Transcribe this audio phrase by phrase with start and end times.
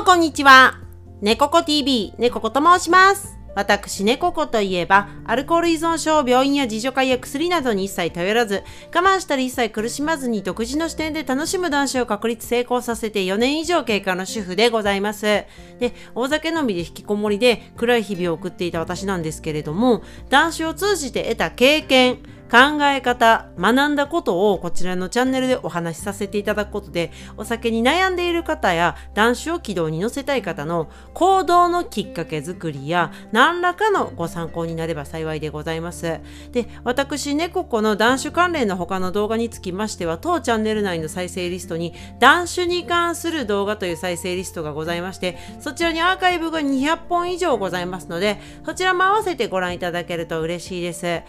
[0.00, 0.80] もこんにちは。
[1.20, 3.36] 猫子 TV、猫子と申します。
[3.54, 8.62] 私、猫子といえば、アルコール依存症、病院や自助会や薬などに一切頼らず、
[8.94, 15.26] 我慢したり一切苦しまずに独自の視点で楽しむ男子を確立成功させて4年以上経過の主婦でございます。
[15.26, 36.20] で、大酒飲みで引きこもりで暗い日々を送っていた私なんですけれども、男子を通じて得た経験、考え方、学んだことをこちらのチャンネルでお話しさせていただくことで、お酒に悩んでいる方や男子を軌道に乗せたい方の行動のきっかけ作りや何らかのご参考になれば幸いでございます。
[36.52, 51.02] で、私、ね猫子の男子関連の他の動画につきましては、当チャンネル内の再生リストに男子に関する動画という再生リストがございまして、そちらにアーカイブが200本以上ございますので、そちらも合わせてご覧いただけると嬉しいです。
[51.02, 51.24] で、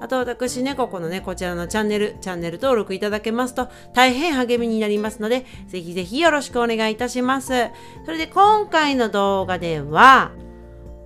[0.00, 7.70] あと私、猫子のね、こちらのチャンネル、チャンネル登録いただけますと大変励みになりますので、ぜひぜひよろしくお願いいたします。
[8.04, 10.32] それで今回の動画では、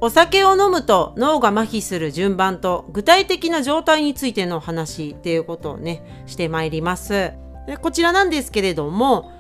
[0.00, 7.32] お酒を飲むと脳が麻痺する順番と具体的な状態についての話っていうことをね、してまいります。
[7.66, 9.32] でこちらなんですけれども、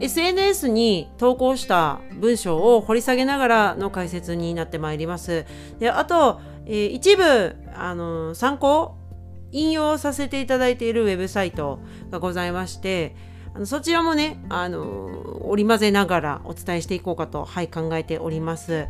[0.00, 5.44] SNS に投稿した文章を掘り下げながらの解説になってまいります。
[5.78, 8.94] であと、えー一部あの参考
[9.52, 13.14] 引用させていただいているウェブサイトがございまして
[13.54, 18.86] あのそちらもねあの織り交ぜながらお伝えしていこうかと、はい、考えております。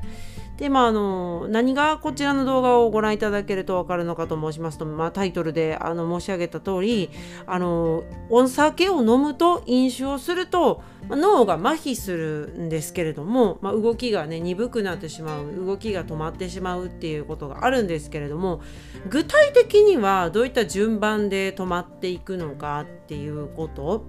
[0.61, 7.11] でまああの何がこちらの動画をご覧いただけると分かるのかと申しますと、まあ、タイトルであの申し上げた通り
[7.47, 18.61] あのお酒を飲むと飲酒をすると、脳が麻痺するんですけれども、まあ、動きがね鈍くなってしまう動きが止まってしまうっていうことがあるんですけれども
[19.09, 24.07] 具体的にはどういった順番で止まっていくのかっていうこと、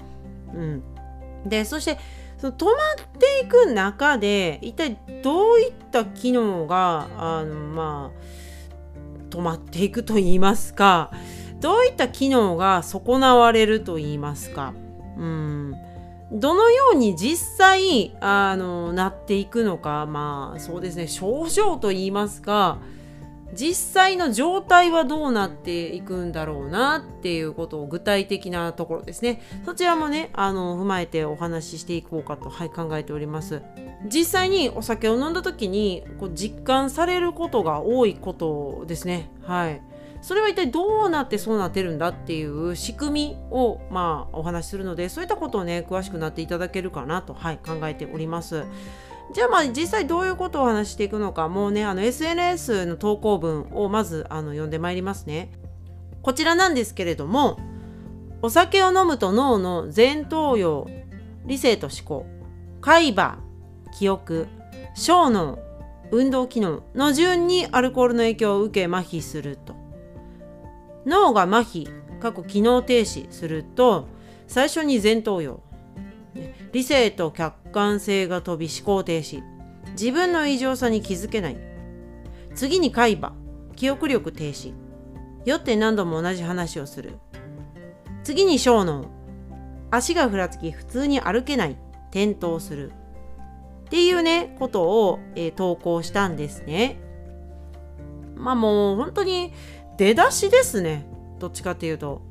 [0.54, 0.84] うん、
[1.46, 1.98] でそして
[2.42, 2.76] その止まっ
[3.20, 11.12] ていく中で一体どういった機能があのまあ止まっていくと言いますか
[11.60, 14.74] どういった機能が損なわれると言いますか、
[15.18, 15.76] うん、
[16.32, 22.80] どのように実際あのなっていくのかまあそうですね症状と言いますか
[23.54, 29.42] 実際の状態はどうなっていくんだろうなっていうことを具体的なところですね。
[29.66, 33.62] そちらもねあの踏まえてお話ししていこうかと、はい、考えております。
[34.06, 39.30] 実際にお酒を飲んだ時にこう実感されることが多いことですね。
[39.44, 39.82] はい。
[40.22, 48.64] それは一体どうなってそうなってるんだっていう仕組みをまあお話しするのでそういったことをね詳しくなっていただけるかなと、はい、考えております。
[49.34, 55.52] じゃあまあ実際どういうことを話ししていくのかもうねあの SNS の投稿文をまずあの読んでまいりますね。
[56.22, 57.60] こちらなんですけれども
[58.42, 60.86] お酒を飲むと脳の前頭葉
[61.46, 62.26] 理性と思考
[62.82, 63.40] 海馬
[63.98, 64.48] 記憶
[64.96, 65.60] 小脳
[66.12, 69.76] 運動機能の順にアルコールの影響を受け麻痺すると。
[71.06, 74.08] 脳が麻痺過去機能停止すると
[74.48, 75.60] 最初に前頭葉
[76.72, 79.42] 理性と客観性が飛び思考停止。
[79.92, 81.58] 自分の異常さに気づけない。
[82.56, 83.34] 次に海馬。
[83.76, 84.74] 記憶力停止。
[85.46, 87.18] 酔って何度も同じ話をする。
[88.24, 89.06] 次に小脳。
[89.90, 91.78] 足がふらつき普通に歩けない。
[92.12, 92.92] 転倒する。
[92.92, 97.00] っていうねことを、えー投稿したんですね。
[98.36, 99.54] まあもう本当に
[99.98, 101.06] 出だしですね。
[101.40, 102.22] どっちかっていうと、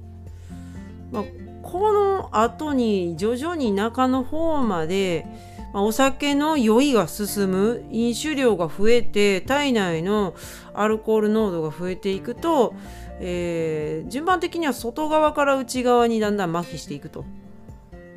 [1.13, 1.25] まあ、
[1.63, 5.27] この後に徐々に中の方まで、
[5.73, 10.35] お酒の酔いが進む飲酒量が増えて体内の
[10.75, 12.75] アルコール濃度が増えていくと、
[13.21, 17.25] えー順番的には外側から内側にだんだん麻痺していくと。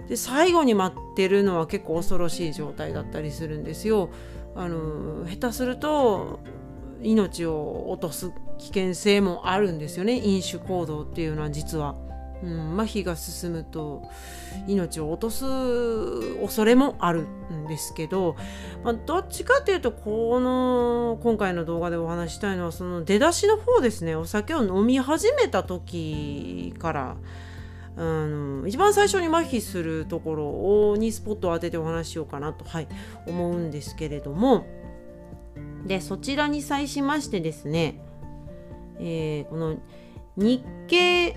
[0.08, 4.09] で最後に待ってるのは結構恐ろしい状態だったりするんですよ。
[4.56, 6.40] あの下手すると
[7.02, 11.96] 命を落とす危険性もあるんですよね飲酒行動っていうのは実は。
[12.44, 14.04] うん、麻痺が進むと
[14.68, 15.46] 命を落とす
[16.41, 18.35] 恐れもあるんですけど、
[18.84, 24.16] まあ、どっちかっていうとこの今回の動画でお話したいのはその出だしの方ですね。
[24.16, 27.17] お酒を飲み始めた時から
[27.96, 32.88] あの一番最初に麻痺するところにスポットを当ててお話ししようかなと、はい、
[33.26, 34.66] 思うんですけれども。
[35.85, 38.00] でそちらに際しましてですね、
[39.00, 39.78] えーこの
[40.35, 41.35] 日経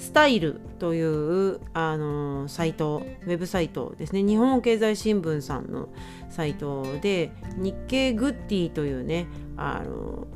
[0.00, 4.22] スタイルというあのサイトウェブサイトですね。
[4.22, 5.90] 日本経済新聞さんの
[6.30, 9.26] サイトで日経グッディというね
[9.58, 10.26] あの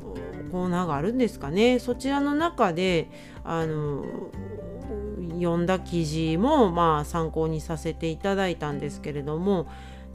[0.51, 1.79] コーナーがあるんですかね。
[1.79, 3.09] そちらの中で
[3.43, 4.05] あの
[5.33, 9.67] 読んだ記事もまあ参考にさせていただいたんですけれども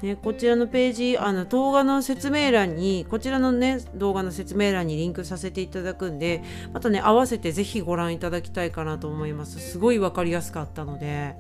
[0.03, 6.43] ね、こちらのページあの動画の説明欄にこちらのね動画の説明欄にリンクさせていただくんで
[6.73, 9.61] またね合わせてぜひご覧いただきたいかなと思います。
[9.61, 11.37] すごい分かりやすかったので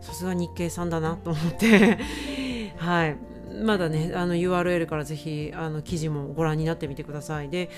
[0.00, 1.98] さすが日経さんだなと思って。
[2.76, 3.16] はい。
[3.62, 7.50] まだねあの URL からぜひあの記事もご覧になってみてください。
[7.50, 7.68] で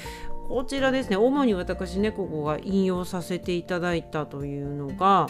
[0.48, 5.28] こちらですね主に私猫子が引用させていただいたというのが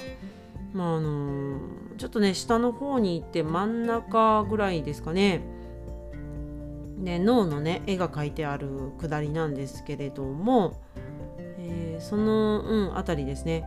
[0.72, 1.58] まああの
[1.98, 5.42] ちょっとね下の方に行って真ん中ぐらいですかね。
[6.98, 10.80] で脳のね絵が描いてあるくだりなんですけれども、
[11.58, 13.64] えー、その、うん、あたりですね。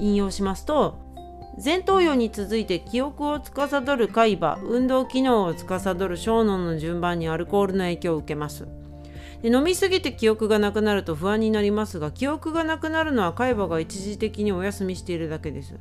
[0.00, 0.98] 引用しますと
[1.62, 8.68] 前頭葉に続いて記憶を司る海馬運動機能を司る小脳の順番にアルコールの影響を受けます。
[9.42, 15.74] で飲みすぎて記憶がなくなると不安になりますが記憶がなくなるのは海馬が一時的にお休みしているだけです。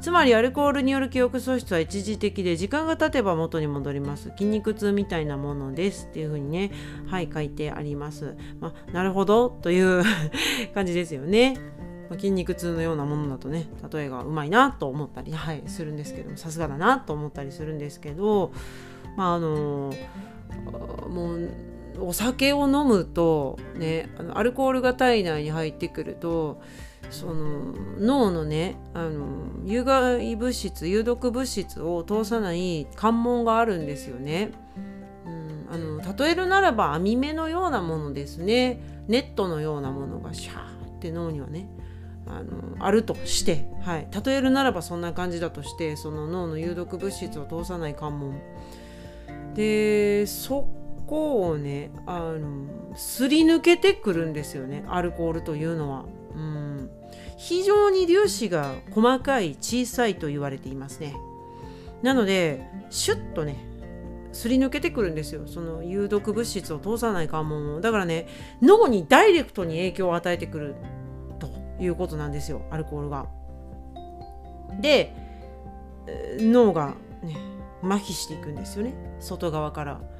[0.00, 4.30] つまりアルコールによる記憶喪失は一時的で時間が経てば元に戻ります。
[4.30, 6.72] 筋肉痛みたいなものですっていう風にね
[7.06, 10.02] はい書いてあります、まあ、なるほどという
[10.74, 11.56] 感じですよね。
[12.10, 18.52] 筋肉痛のようなものだとね例えがうまいなと思ったり、はい、するんですけどもさすがだなと思ったりするんですけど
[19.16, 19.92] まああの
[21.08, 21.50] もう
[22.00, 26.60] お酒を飲むとねあのアルコールが体内に入ってくると
[27.10, 29.26] その脳のねあの
[29.64, 34.50] 有害物質有毒物質を通さない関門があるんですよね。
[35.26, 38.80] うん、あの例えるならば網目のようなものですね。
[39.06, 41.68] ネットのようなものがシャーって脳にはね
[42.26, 48.40] あのあるとして、はい、例えるならばそんな感じだとしてその脳の有毒物質を通さない関門。
[49.54, 50.68] でそ
[51.14, 56.04] こをねあのすり抜けてくるんですよねアルコールというのは。
[56.34, 56.90] うん
[57.36, 61.14] 非常に粒子が細かい小さいと言われていますね。
[62.02, 63.56] なのでシュッとね
[64.32, 68.26] すり抜けてくるんですよその有毒物質を通さない関門をだからね
[68.60, 70.74] 脳にダイレクトに影響を与えてくる
[71.38, 71.48] と
[71.80, 73.26] いうことなんですよアルコールが。
[74.80, 75.14] で
[76.38, 77.36] 脳がね
[77.82, 80.13] 麻痺していくんですよね外側から。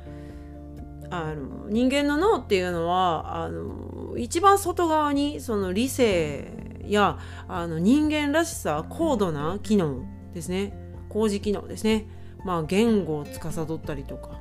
[1.23, 7.19] あの人間の脳っていうのはあの一番外側にその理性や
[7.49, 10.77] あの人間らしさ高度な機能ですね。
[11.09, 12.07] 工事機能ですね。
[12.45, 14.41] まあ言語を司ったりとか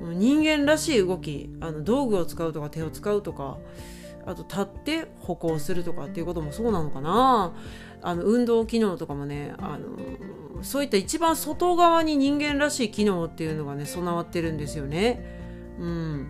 [0.00, 3.58] 人間らしい動きあの道具を使うとか手を使うとか
[4.26, 7.54] あと立って歩行するとかっていうこともそうなのかな。
[8.02, 15.43] あの運動機能とかもねあのそういった一番外側に人間らしい機能っていうのがね備わってるんですよね。
[15.78, 16.26] うん、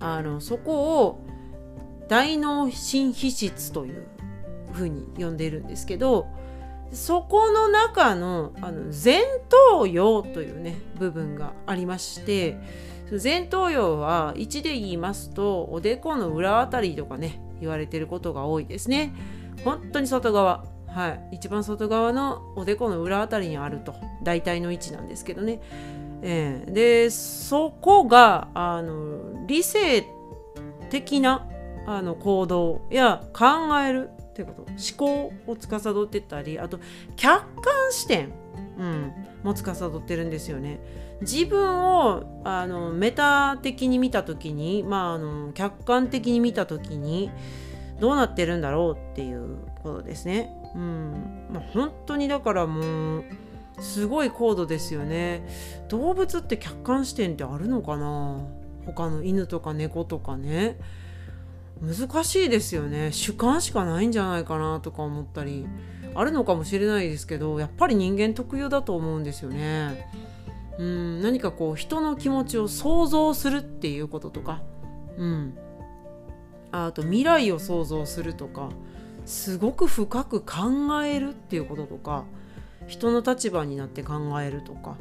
[0.00, 1.26] あのそこを
[2.08, 4.06] 大脳新皮質という
[4.72, 6.26] ふうに呼んでいるんですけど
[6.92, 12.58] そこの中のあの前頭葉というね部分がありまして
[13.22, 19.14] 前頭葉は1で言いますとおでこの裏あたりとかね言われてることが多いですね。
[19.64, 20.64] 本当に外側。
[20.86, 21.28] はい。
[21.32, 23.94] 一番外側のおでこの裏あたりにあると。
[24.22, 25.60] 大体の位置なんですけどね。
[26.26, 30.06] えー、でそこがあの理性
[30.88, 31.46] 的な
[31.86, 36.80] あの行動や考えるっていうこと思考を司ってたりあと
[37.14, 38.32] 客観視点、
[38.78, 39.12] うん、
[39.42, 40.80] も司ってるんですよね。
[41.20, 47.30] 自分をあのメタ的に見た時に、まあ、あの客観的に見た時に
[48.00, 50.50] どうなってるんだろうっていうことですね。
[50.74, 53.24] うんまあ、本当にだからもう
[53.80, 55.46] すごい高度ですよね。
[55.88, 58.38] 動物って客観視点ってあるのかな？
[58.86, 60.78] 他の犬とか猫とかね。
[61.82, 63.12] 難しいですよね。
[63.12, 65.66] 主観しかないんじゃないかなとか思ったり。
[66.14, 70.08] あるのかもしれないですけどやっぱり人間特有だと思うんですよね。
[70.78, 71.20] うん。
[71.22, 74.62] 何かこう人の気持ちを想像するっていうこととか。
[75.18, 75.58] うん。
[76.70, 78.70] あと未来を想像するとか。
[79.26, 82.24] すごく深く考えるっていうこととか。
[82.86, 84.96] 人の立場になって考えるとか、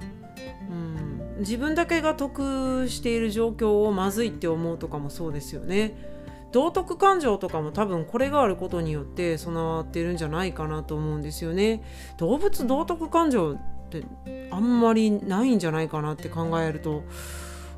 [0.69, 6.13] うん、自分だけが得している状況をまずいって思うとかもそうですよね。
[6.51, 11.81] 道徳感情とかも多分これがあることによって備わってるんじゃないかなと思うんですよね。
[12.17, 13.57] 動物道徳感情っ
[13.89, 14.03] て
[14.51, 17.03] あんまりないんじゃないかなって考えると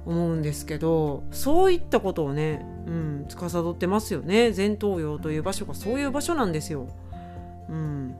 [0.05, 6.87] 思うんですけどそういったことをね、うん、司ってますよね前頭葉という場所がそういう場所なんですよ。
[7.67, 8.15] うん、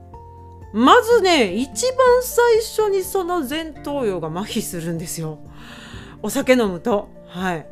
[0.75, 5.39] まずね一番最初にその前頭葉が麻痺するんですよ。
[6.21, 7.07] お酒飲むと。
[7.29, 7.65] はい。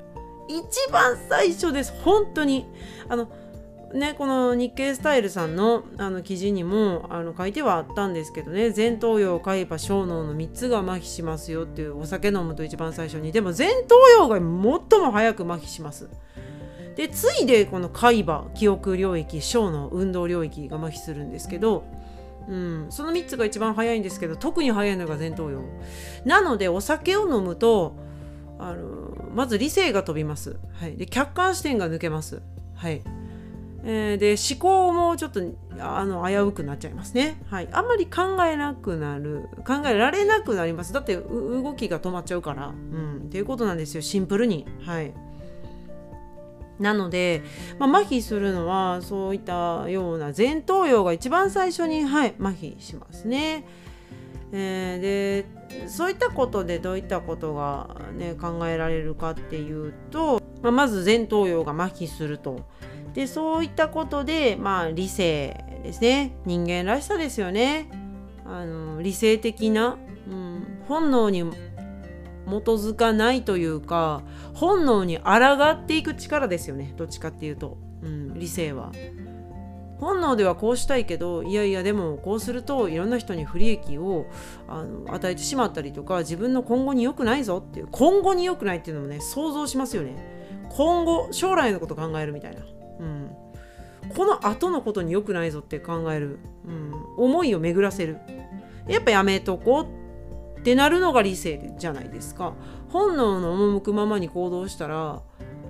[0.48, 1.92] 一番最初です。
[2.02, 2.66] 本当に。
[3.10, 3.28] あの
[3.94, 8.72] ねこの日経スタイルさんのあの記事にもあの書いてはあったんですけどね。
[8.74, 13.34] 前頭葉海馬小脳の3つが麻痺しますよっていうお酒飲むと一番最初に。
[13.34, 16.08] でも前頭葉が最も早く麻痺します。
[16.96, 21.84] で次いでこの海馬記憶領域小脳運動領域が麻痺するんですけど
[22.48, 25.62] うん、その3つが一番早いんですけど特に早いのが前頭葉。
[26.26, 27.96] なのでお酒を飲むと
[28.60, 32.42] あのまず理性が飛びます、はい、で客観視点が抜けます、
[32.76, 33.02] はい。
[33.86, 35.42] えー、で思考もちょっと
[35.80, 40.94] あの危うくなっちゃいますね、はい、あんまり考えなくなる考えられなくなります。
[40.94, 44.02] だって動きが止まっちゃうから、うん、っていうことなんですよ。
[44.02, 44.66] シンプルに。
[44.86, 45.14] はい。
[46.80, 47.44] なので、
[47.80, 53.65] まあ、麻痺するのはそういったような前頭葉が一番最初に、はい、麻痺しますね。
[54.56, 62.62] えー、でそういったことでどういったことが、ね、考えられるかっていうと、まあ、まず前頭葉が麻痺すると。
[63.13, 67.88] でそういったことで、まあ、理性ですね人間らしさですよね
[68.44, 71.44] あの理性的な、うん、本能に
[72.46, 74.24] 基づかないというか
[74.54, 75.32] 本能に抗
[75.72, 76.94] っていく力ですよね。
[76.98, 78.92] どっちかっていうと、うん、理性は。
[80.00, 84.26] 本能ではこうしたいけどいやいやでもこうするといろんな人に不利益を
[84.68, 90.16] あの与えてしまったりとか自分の今後に良くないぞっていう今後に良くないっていうのもね想像しますよね。
[90.76, 92.64] 今後将来のこと考えるみたいな、
[93.00, 93.30] うん、
[94.16, 98.18] この後のことに良くないぞって考える、うん、思いを巡らせる。
[98.88, 100.03] やっぱやめとこう
[100.63, 102.53] ってなるのが理性じゃないですか。
[102.88, 105.22] 本能の赴くままに行動したら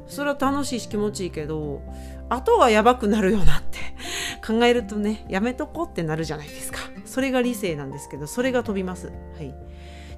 [0.05, 1.81] それは楽しいし気持ちいいけど
[2.29, 3.79] 後がやばくなるよなって
[4.45, 6.77] 考えるとねやめとこうってなるじゃないですか。
[7.05, 9.07] それが理性なんですけどそれが飛びます。
[9.07, 9.55] はい。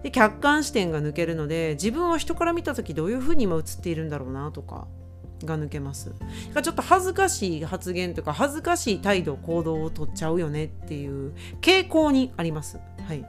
[0.04, 4.88] で客観視点が抜けるので自分を人から見た時どういうふうに今映っているんだろうなとか
[5.46, 6.14] が抜けます。
[6.62, 12.78] ちょっと恥ずかしい発言とか恥ずかしい態度行動をとっちゃうよねっていう傾向にあります。
[13.08, 13.26] はい。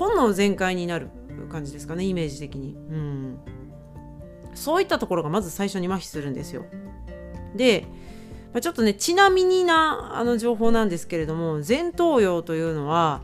[0.00, 1.10] 本能全開になる
[1.50, 3.38] 感じですかねイメージ的に、うん、
[4.54, 6.64] そういったところがまず最初に麻痺するんですよ。
[7.54, 7.84] で、
[8.54, 13.20] ま、ちょっとねちなみになあの情報なんですけれども前頭葉というのは、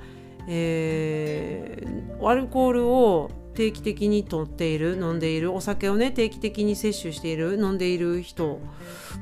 [0.49, 8.61] えー、アルコールを定期的にとっている飲んでいるお酒をね定期的に摂取している飲んでいる人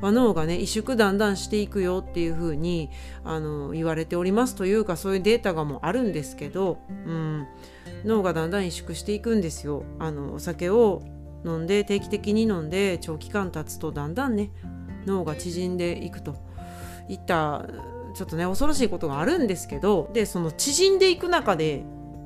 [0.00, 2.91] は脳がね萎縮だんだんしていくよっていうふうに
[3.25, 7.47] あの言われておりますというかそういうデータがもうあるんですけど、うん、
[8.05, 9.85] 脳がだんだん萎縮していくんですよ。
[9.99, 11.03] あのお酒を
[11.45, 14.50] 飲んで定期的に飲んで長期間経つとだんだんね
[15.07, 16.35] 脳が縮んでいくと。
[17.09, 17.67] いった
[18.14, 21.85] ちょっとね恐ろしいことがあるんですけどでその縮んでいく中で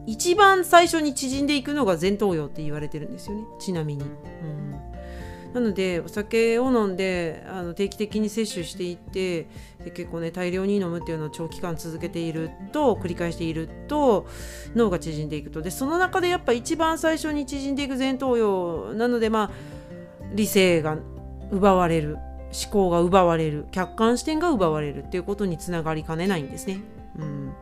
[0.08, 4.04] 一番最初に縮んでいくのが前頭葉って言われてるんですよねちなみに。
[4.04, 4.68] うん
[5.54, 9.48] なのでお酒を飲んであの定期的に摂取していって
[9.82, 14.26] で結構ね大量に飲むっていうのを長期間続けていると繰り返していると
[14.76, 19.50] 脳が縮んでいくとでその中でやっぱ一番最初に縮んでいく前頭葉なのでまあ
[20.34, 20.98] 理性が
[21.50, 22.18] 奪われる
[22.52, 26.80] 思考が奪われる客観視点が奪われるっていうことにつながりかねないんですね。
[27.18, 27.52] うん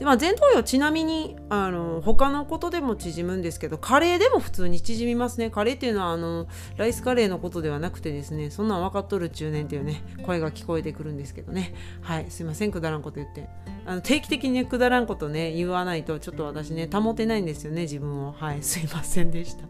[0.00, 5.50] でまあ、前頭葉ちなみにあの他のことでも縮むんですけどカレーでも普通に縮みますね。
[5.50, 6.46] カレーっていうのはあの
[6.78, 11.74] ライスカレーのことではなくてですねそんなん分かっとる中年っていうね声が聞こえてくるんですけどね。
[12.00, 13.50] はいすいませんくだらんこと言って。
[13.84, 18.32] あの定期的にねくだらんことね言わないとちょっと私ね保てないんですよね自分を。
[18.32, 19.64] はいすいませんでした。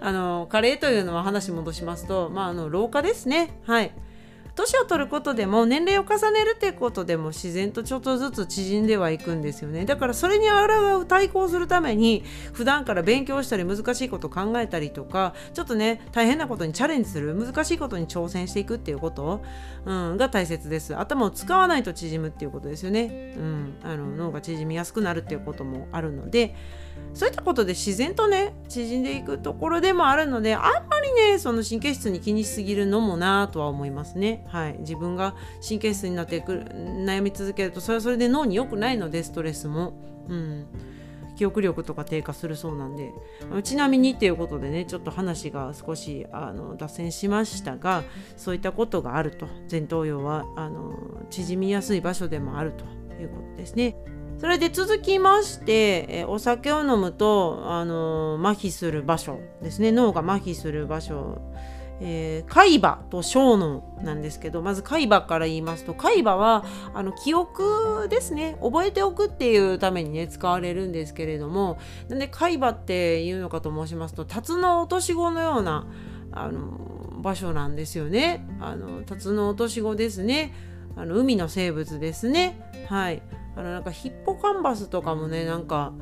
[0.00, 3.58] あのカレーというのは話戻しますとまああの老化ですね。
[3.64, 3.90] はい。
[4.56, 9.84] 年を取ることでも年齢を重ねるっていうことでも自然とちょっとずつ縮んではいくんですよね。
[9.84, 19.42] だからそれに抗う対抗するために普段から勉強したり難しいこと考えたりとかちょっとね大変なことにチャレンジする難しいことに挑戦していくっていうこと、
[19.84, 20.96] うん、が大切です。
[20.96, 26.54] 頭を使わないと縮むっていうことですよね、うん、あの脳が縮みやすくなるっていうこともあるので
[27.14, 34.44] そういったことで自然とね縮んでいくところでもあるのであんまりねその神経質に気にしすぎるのもなとは思いますね。
[34.48, 35.34] はい、自分が
[35.66, 39.94] 神経質になってくる悩み続けるとそれはそれで脳に良くないのでストレスも。
[40.28, 40.66] うん
[41.36, 43.12] 記憶力とか低下するそうなんで
[43.62, 48.02] ちなみにっていうことでねちょっと話が少しあの脱線しましたが
[48.36, 50.96] そういったことがあると前頭葉はあの
[51.30, 52.84] 縮みやすい場所でもあると
[53.20, 53.96] いうことですね。
[54.38, 61.40] それで続きまして、えお酒を飲むと、あのー、麻痺する場所ですね脳が麻痺する場所、
[62.00, 71.78] えー、海馬と小脳なんですけどまず海馬から言いますと海馬はあの記憶ですね覚えておくっていうためにね使われるんですけれども
[72.08, 75.86] なんで海馬っていうのかと申しますと辰の落とし子のような
[76.32, 78.46] あの場所なんですよね。
[78.60, 80.52] あのタツノオトシゴですね。
[80.94, 82.60] あの海の生物ですね。
[82.88, 83.22] はい。
[83.56, 85.92] あのなんかヒッポカンバスとかもねなんか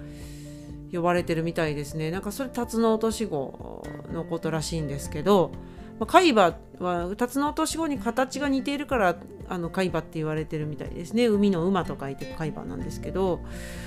[0.92, 2.10] 呼ばれてるみたいですね。
[2.10, 3.82] なんかそれタツノオトシゴ
[4.12, 5.50] のことらしいんですけど、
[5.98, 9.16] まあ、海馬はタツノオトシゴに形が似ているから
[9.48, 11.26] あの海馬って言われてるみたいですね。
[11.26, 13.40] 海の馬と書いて海馬なんですけど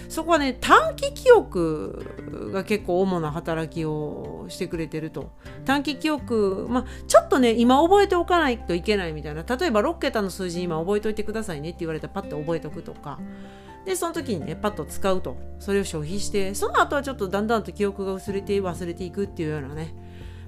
[0.08, 5.32] そこはね短期記憶が結構主な働きをしてくれてると。
[5.66, 9.44] 短期記憶まあちょっとね今覚えておかないといけないみたいな。
[9.44, 13.20] 例えば6桁の数字今覚えておいてくださいねって言われたらパッと覚えておくとか。
[13.86, 15.38] でその時にねパッと使うと。
[15.60, 19.94] それを消費してその後はちょっとだんだんと記憶が薄れて忘れていくっていうようなね。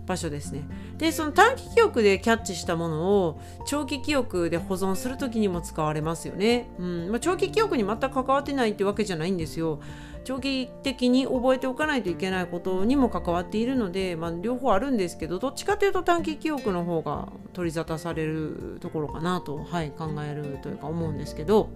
[0.09, 0.67] 場所ですね。
[0.97, 6.67] でその短期記憶でキャッチしたものを長期記憶で保存する時にも使われますよね。
[6.79, 9.79] うんまあ、長期記憶に全く関わってないってわけじゃないんですよ。
[10.25, 21.69] 長期的に覚えておかないといけないことにも関わっているので、まあ、両方あるんですけどどっちかというと短期記憶の方が取り沙汰されるところかなと、はい、考えるというか思うんですけど、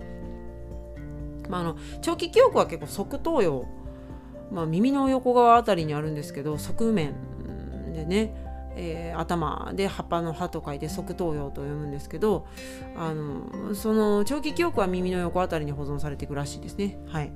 [1.50, 3.66] まあ、あの長期記憶は結構側頭葉、
[4.52, 7.14] まあ、耳の横側あたりにあるんですけど側面
[7.94, 8.34] でね、
[8.76, 12.48] えー、頭で葉っぱの葉と書いて側頭葉と読むんですけど
[12.98, 16.98] あのその長期記憶は耳の横あたりに保存されていくらしいですね。
[17.08, 17.32] はい、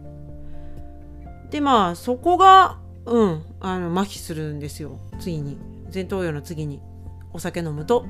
[1.49, 5.57] でまあそこが、うん、あの麻痺するんですよ次に
[5.93, 6.81] 前頭葉の次に
[7.33, 8.05] お酒飲むと。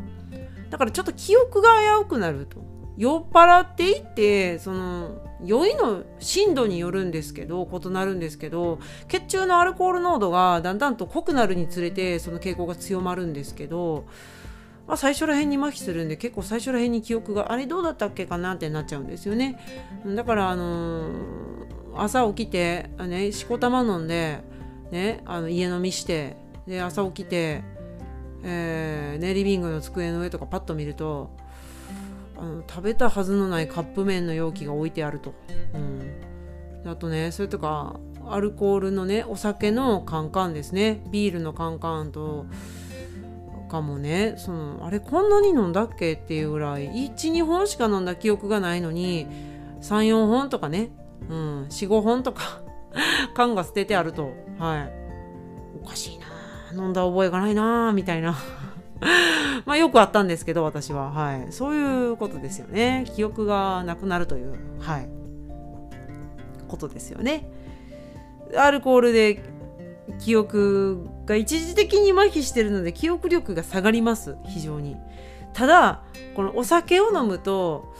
[0.70, 2.66] だからちょっと記憶が危うくなると。
[2.98, 14.06] 酔っ払っていってその酔いの深度によるんですけど異なるんですけど血中のアルコール濃度がだんだんと濃くなるにつれてその傾向が強まるんですけど、
[14.88, 19.60] まあ、最初ら辺に麻痺するんで結構最初ら辺に記憶があれどうだったっけかなってなっちゃうんですよね。
[20.06, 21.12] だからあのー、
[21.96, 24.40] 朝起きてねしこたま飲んで
[24.92, 27.64] ねあの家飲みしてで朝起きて、
[28.44, 31.30] えーね、リビングの机の上とかパッと見ると
[32.40, 35.34] あの食べたはずのないカップ麺の容器が置いてあると、
[35.74, 41.02] うん、あとねそれとかアルコールのねお酒のカンカンですね。
[41.12, 42.46] ビールのカンカンと
[43.70, 49.28] かもねそのあれこんなに飲んだっけっていうぐらい12本しか飲んだ記憶がないのに
[49.82, 50.90] 34本とかね、
[51.30, 52.62] うん、45本とか
[53.36, 54.34] 缶が捨ててあると。
[54.60, 54.94] はい。
[55.84, 56.28] おかしいな。
[56.74, 58.36] 飲んだ覚えがないなみたいな。
[59.66, 61.12] まあよくあったんですけど私は。
[61.12, 61.48] はい。
[61.52, 63.06] そういうことですよね。
[63.16, 65.10] 記憶がなくなるというはい。
[66.68, 67.50] ことですよね。
[68.56, 69.44] アルコールで
[70.20, 74.36] 記憶が一時的に麻痺してるので記憶力が下がります。
[74.46, 74.96] 非常に。
[75.54, 76.04] ただ
[76.36, 77.94] このお酒を飲むと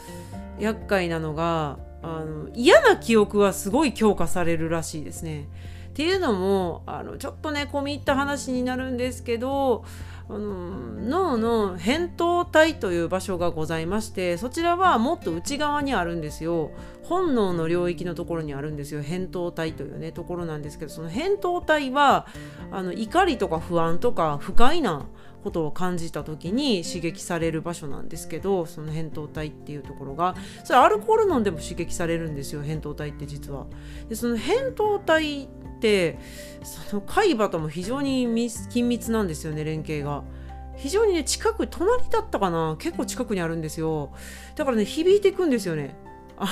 [0.58, 5.48] 厄介なのがあの嫌な記憶はすごい強化されるらしいですね。
[5.88, 9.84] っていうのもあのちょっとね込み入った話になるんですけど
[10.30, 16.70] あの脳の扁桃体という場所がございましてそちらはもっと内側にあるんですよ。
[17.02, 22.26] 本能の領域のところにあるんですよ扁桃体というねところなんですけどその扁桃体は
[22.70, 25.06] あの怒りとか不安とか不快な
[25.42, 30.34] ことを感じた時に刺激される場所なんですけどその扁桃体っていうところが
[30.64, 33.66] それアルコール飲んでも刺激されるんですよ扁桃体って実は。
[34.08, 35.48] でその扁桃体っ
[35.80, 36.18] て
[36.62, 40.24] その海馬とも非常に緊密なんですよね連携が。
[40.76, 44.12] 非常にね近く隣だったかな結構近くにあるんですよ
[44.54, 45.96] だからね響いていくんですよね
[46.40, 46.46] あ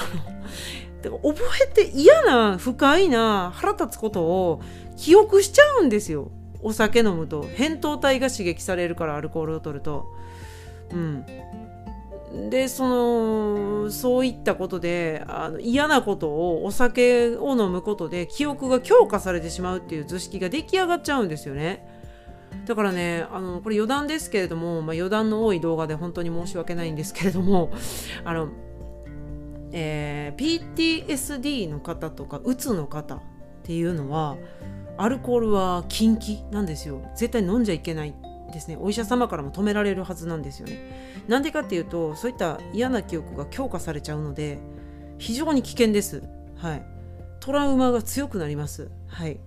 [1.04, 4.60] の覚えて嫌な不快な腹立つことを
[4.96, 6.30] 記憶しちゃうんですよ。
[6.62, 7.44] お酒飲むと。
[7.44, 10.06] 扁桃体が刺激されるからアルコールを取ると。
[10.90, 11.26] うん。
[12.50, 21.86] でそのそういったことであの嫌なことをお酒を飲むことで記憶が強化されてしまうっていう図式が出来上がっちゃうんですよね。
[22.66, 27.70] だからねあのこれ余談ですけれども、まあ、余談の多い動画で本当に申し訳ないんですけれども
[28.24, 28.48] あの、
[29.72, 33.20] えー、PTSD の方とかうつの方っ
[33.62, 34.36] ていうのは
[34.96, 37.02] アルコールは禁忌なんですよ。
[37.16, 38.14] 絶対飲んじゃいけない
[38.52, 38.78] ですね。
[38.80, 41.24] お医者様からも止められるはずなんですよね。
[41.28, 44.58] なんでかっていうとそういった嫌な記憶が強化されちゃうので
[45.18, 46.22] 非常に危険です。
[46.56, 46.86] はい。
[47.40, 48.90] トラウマが強くなります。
[49.06, 49.38] はい。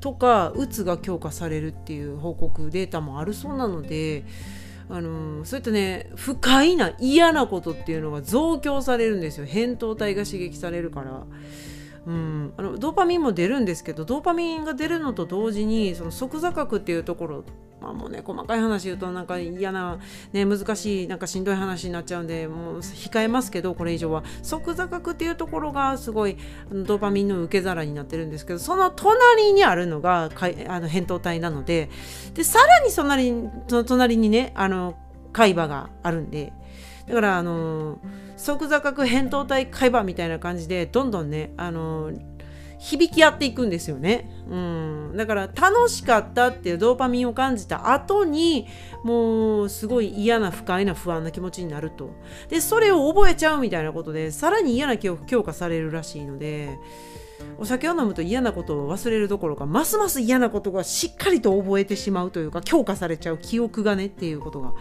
[0.00, 4.24] とかうつが強化されるっていう報告データもあるそうなので
[4.92, 11.24] あのそういったね不快な嫌なことっていうのが増強されるんですよ扁桃体が刺激されるから。
[12.04, 17.44] うん、あのドーパミンも出るんですけどドーパミンが出るのと同時にその側座角っていうところ
[17.82, 19.98] まあもうね細かい話言うとなんか嫌な、
[20.32, 24.22] ね、難しいなんかしんどい話になっちゃうんでもう控えますけどこれ以上は。
[24.42, 26.36] 即座角っていうところがすごい
[26.70, 31.90] ドーパミンの受け皿になってるんですけどその隣にあるのがかいあの扁桃体なので
[32.34, 33.30] でさらにその隣
[33.68, 34.94] その隣にねあの
[35.32, 36.52] 海馬があるんで。
[37.06, 37.98] だからあの
[38.36, 42.12] 即座角扁桃体海馬みたいな感じでどんどんねあの
[42.82, 44.28] 響き合っていくんですよね。
[44.50, 48.66] うん、だから楽しかったっていうドーパミンを感じた後に
[49.04, 52.10] もうすごい嫌な不快な不安な気持ちになると。
[52.48, 56.76] でそれを覚えちゃうみたいなことでさらに嫌な記憶強化されるらしいので。
[57.58, 64.74] お酒を飲むと嫌なことを忘れるどころかますます嫌なことがしっかりと覚えてしまうというか強化されちゃう記憶がねっていうことが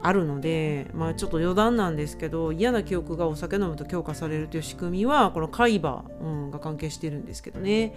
[0.00, 7.94] あるので、まあ、ちょっと余談なんですけど嫌な記憶がお酒飲むと強化されるという仕組みはこの海馬、うん、が関係してるんですけどね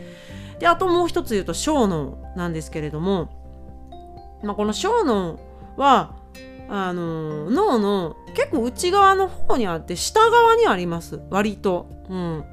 [0.59, 3.29] であともう一つ言うと小脳なんですけれども、
[4.43, 5.39] まあ、この小脳
[5.77, 6.15] は
[6.69, 11.89] あの脳の結構内側の方にあって下側にあります割と。
[12.09, 12.45] うん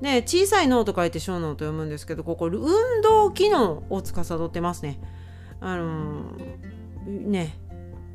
[0.00, 5.00] で小さい脳と書いて小脳と読むんですけどここ運動機能を司ってますね。
[5.60, 6.32] あの
[7.06, 7.58] ね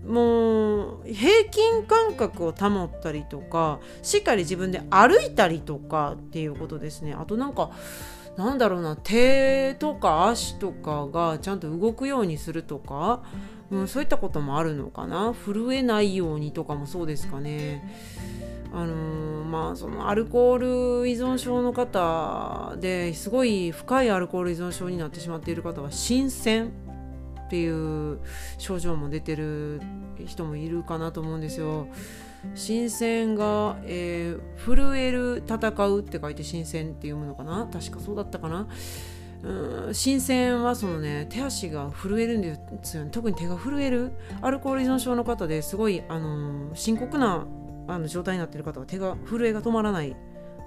[0.06, 7.14] もう平均感覚を保ったりとかしっかり自分で歩いたりとかっていうことですね。
[7.14, 7.72] あとなんか
[8.38, 13.22] なんだろうな手とか足とかがちゃんと動くようにするとか、
[13.70, 15.34] うん、そういったこともあるのかな。
[15.34, 17.84] 震えないようにとかもそうですかね。
[18.72, 26.72] あのー、まあそのアルコール依存症の方ですごい深いアルコール依存症になってしまっている方は新鮮。
[27.50, 27.68] ってい
[28.14, 28.20] う
[28.60, 29.82] 症状も出てる
[30.28, 31.88] 人もいるかなと思うんですよ。
[32.54, 37.68] 新鮮が、えー、震える戦うって書いて新鮮って読むのかな？
[37.74, 38.68] 確かそうだったかな？
[39.42, 43.10] うん新鮮はそのね手足が震えるんですよね。
[43.10, 47.48] 特に手が震えるアルコール依存症の方ですごい、あのー、深刻な
[47.88, 50.16] あの状態になってる方は手が震えが止まらない。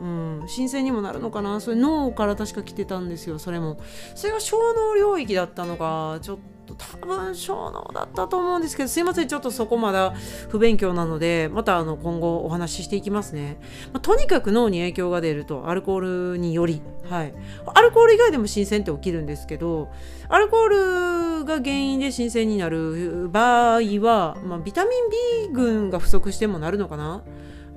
[0.01, 1.61] うん、新鮮にもなるのかな？
[1.61, 3.79] それ脳から確か来てたんですよそれも。
[4.15, 6.39] それが小脳領域だったのかちょっ
[6.77, 10.15] と多分小脳だったと思うんですけどすいませんちょっとそこまだ
[10.49, 13.59] 不勉強なのでまたあの今後お話ししていきますね、
[13.93, 17.35] まあ、とにかく脳に影響が出るとアルコールによりはい。
[17.75, 19.91] アルコール以外でも新鮮って起きるんですけど
[20.29, 27.23] アルコールが原因で新鮮になる場合は、まあ、ビタミン B 群が不足してもなるのかな？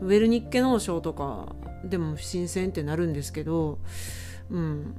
[0.02, 3.80] ウェルニッケ脳症とかでも新鮮ってなるんですけど
[4.52, 4.96] うん。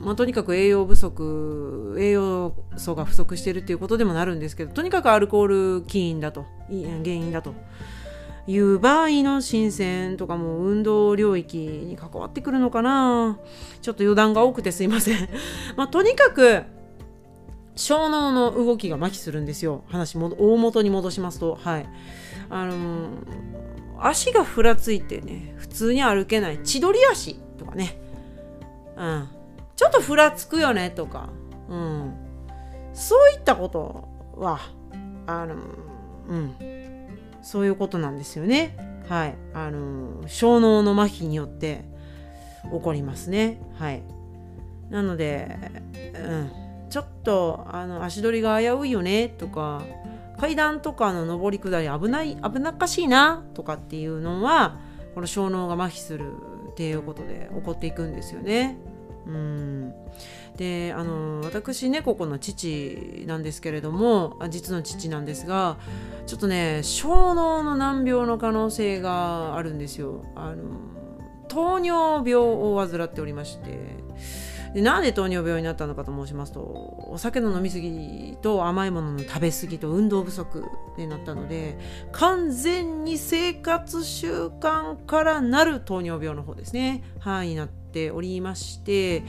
[0.00, 7.54] まあ、とにかく栄養不足栄養素が不足してるっていうことでもなるんですけどとにかくアルコール起因だと原因だと。
[8.48, 13.38] いう場合の新鮮とかも運動領域に関わってくるのかな。
[13.82, 15.28] ちょっと余談が多くてすいません。
[15.76, 16.62] まあ、とにかく
[17.76, 19.84] 小脳の動きが麻痺するんですよ。
[19.88, 21.58] 話も大元に戻しますと。
[21.60, 21.86] はい。
[22.48, 23.08] あのー、
[24.00, 26.58] 足がふらついてね普通に歩けない。
[26.64, 28.00] 千鳥足とかね。
[28.96, 29.28] うん。
[29.78, 31.28] ちょっとふらつくよねとか、
[31.68, 32.12] うん、
[32.92, 34.58] そういったことは
[35.28, 35.54] あの、
[36.26, 36.56] うん、
[37.42, 38.76] そういうことなんですよね。
[39.08, 41.84] はい、あの小脳の麻痺によって
[42.72, 43.60] 起こりますね。
[43.78, 44.02] はい、
[44.90, 45.56] なので、
[45.94, 46.50] うん、
[46.90, 49.84] ちょっとあの足取りが危ういよねとか
[50.40, 54.80] 階段とかの上り下り危ない危なっかしいなとかっていうのは
[55.14, 56.32] この小脳が麻痺する
[56.72, 58.76] っていうことで起こっていくんですよね。
[59.28, 59.94] うん。
[60.56, 65.76] であの私ねここの父なんですけれども実の父なんですが
[66.26, 70.24] ちょっとね小脳の難病の可能性があるんですよ。
[70.34, 70.64] あの
[71.46, 73.98] 糖尿病を患っておりまして。
[74.74, 76.60] でなんで糖尿病になったのかと申しますと
[77.10, 80.64] お酒の飲み過ぎと甘いものの食べ過ぎと運動不足
[80.98, 81.78] になったので
[82.12, 87.02] 完全に生活習慣からなる糖尿病の方ですね。
[87.18, 89.22] はいなっておりまして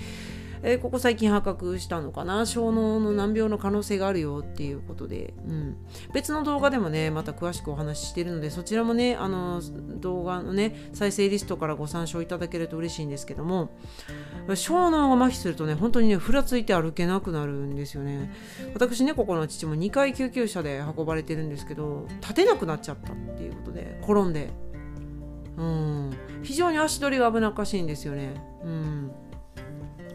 [0.62, 5.78] えー、ここ最近発覚したのかな小脳の難病の可能性があるよっていうことで、うん、
[6.14, 9.62] 別の動画でもねまた詳しくお話ししてるのでそちらもねあの
[10.00, 13.72] 動画のね再生リストからご参照いただけると嬉しいんですけども
[14.56, 18.32] 小脳が麻痺するとね本当にねふらついて歩けなくなるんですよね。
[18.74, 24.50] 私ねここの父も2回救急車で運ばれてるんですけど立てなくなっちゃったっていうことで転んで
[25.60, 26.12] うん。
[26.42, 28.34] 非常に足取りが危なっかしいんですよね。
[28.64, 29.12] うん。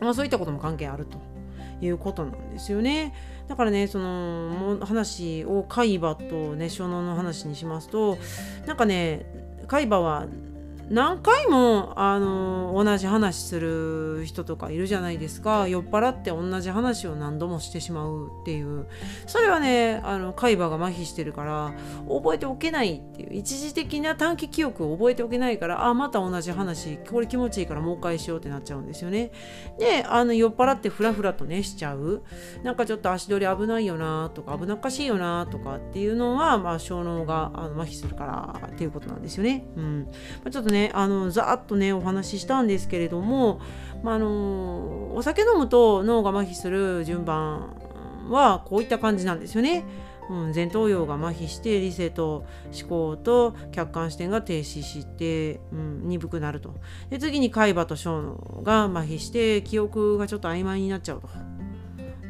[0.00, 1.18] まあ、そういったことも関係あると
[1.80, 3.14] いうことなんですよね。
[3.46, 8.16] だからねその話を海馬とね小脳の話にしますと
[8.66, 9.26] なんかね
[9.66, 10.26] 海馬は
[10.90, 15.66] 何回もあの同じ話する人とかいるじゃないですか。
[15.68, 18.86] 酔っ払って同じ話を何度もしてしまうっていう。
[19.26, 21.72] それはねあの海馬が麻痺してるから
[22.08, 23.34] 覚えておけないっていう。
[23.34, 29.32] 一時的な短期記憶を覚えておけないからあまた同じ話これ気持ちいいからもう一回しようってなっちゃうんですよね。
[29.78, 32.22] であの酔っ払ってフラフラとねしちゃう。
[32.62, 40.02] なんかちょっと足取り危ないよなとか危なっかしいよなとかっていうのは、まあ、小脳があの麻痺するからっていうことなんですよね、うん。
[40.02, 40.10] ま
[40.48, 43.60] あ、ちょっとねねあのざーっとねお話ししたんですけれども、
[44.02, 47.74] まあ、あのお酒飲むと脳が麻痺する順番
[48.28, 49.84] はこういった感じなんですよね。
[50.30, 56.74] うん、前頭葉が麻痺して理性と思考と客観視点が停止して、うん、鈍くなると
[57.10, 61.28] で次に海馬と小脳が麻痺して記憶がちょっと曖昧になっちゃうと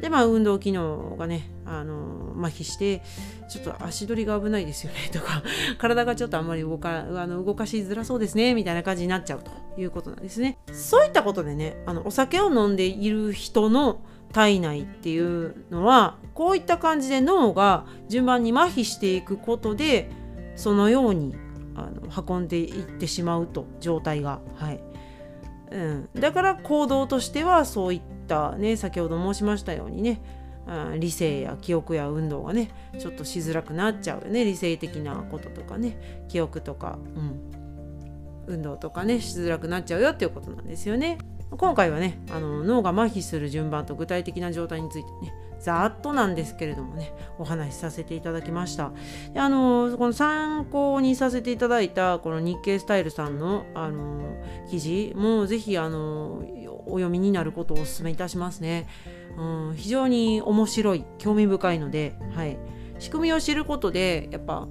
[0.05, 3.01] でまあ運動機能がねあの麻痺して
[3.49, 5.41] ちょっと足取りが危ないですよねとか
[5.79, 9.49] 体がちょっとあんまり動かあの動かしづらそうですねみたいな感じになっちゃうと
[9.81, 10.59] いうことなんですね。
[10.71, 20.11] そういったことでねあのお酒を飲んでいる人の体内っていうのはこういった感じで脳が順番に麻痺していくことで
[20.55, 21.33] そのように
[21.73, 24.39] あの運んでいってしまうと状態が。
[24.55, 24.79] はい。
[25.71, 30.21] うん、だから行動としてはそういったね先ほど申しましたようにね
[30.67, 34.43] うん理性や記憶や運動がねちょっとしづらくなっちゃうよね。
[34.43, 37.51] 理性的なこととかね記憶とか、うん、
[38.47, 41.17] 運動とかねしづらくなっちゃうよっていうことなんですよね。
[41.51, 45.33] 今回はねあの脳が麻痺する順番と具体的な状態についてね
[45.65, 48.91] ざっとなんですけれどもねお話しさせていただきました。
[49.33, 54.37] であのこの参考にさせていただいたこの日経スタイルさんのあの
[54.69, 56.43] 記事もぜひあの
[56.85, 58.87] お読みになることをお勧めいたしますね、
[59.37, 62.59] うん、非常に面白い興味深いので、はい、
[62.99, 64.67] 仕組みを知ることでやっぱ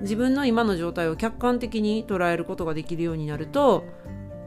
[0.00, 3.84] 自分の今の状態を客観的に捉えることができるようになると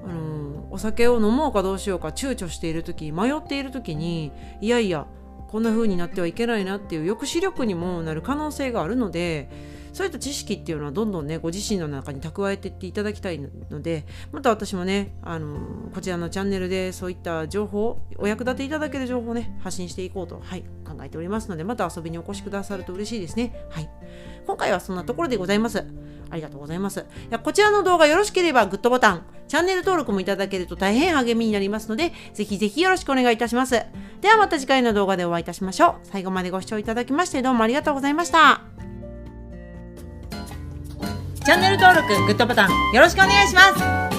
[0.03, 5.05] あのお酒を飲もうかどうしようか躊躇している時迷っている時にいやいや
[5.47, 9.49] こんな風になってはいけないなっていう抑止力にもなる可能性があるので
[9.97, 15.57] そういった知識っていうのはどんどんねご自身の中に蓄えていっていただきたいのでまた私もねあの
[15.91, 23.55] こちらのチャンネルでそういった情報お役立ていただける情報をね発信していこうと、はい、考えておりますのでまた遊びにお越しくださると嬉しいですね。
[23.71, 23.89] はい、
[24.45, 25.83] 今回はそんなところでございます。
[26.29, 26.99] ありがとうございます。
[26.99, 33.81] いやこちらの動画よろしければグッドボタン、チャンネル登録もいただけると大変励みになりますので、ぜひぜひよろしくお願いいたします。
[34.21, 35.95] ではまた次回の動画でお会いいたしましょう。
[36.03, 38.96] 最後までご視聴いただきましてどうもありがとうございました。
[41.47, 43.61] チャンネル登録、グッドボタンよろしくお願いしま
[44.11, 44.16] す。